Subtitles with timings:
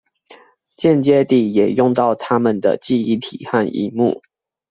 [0.77, 4.23] 間接地也用到他們的記憶體和螢幕